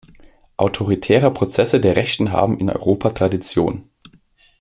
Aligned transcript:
Autoritäre 0.57 1.29
Prozesse 1.31 1.79
der 1.79 1.95
Rechten 1.95 2.31
haben 2.31 2.57
in 2.57 2.71
Europa 2.71 3.11
Tradition! 3.11 3.87